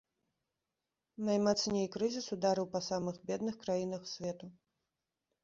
[1.27, 4.53] Наймацней крызіс ударыў па самых бедных краінах свету.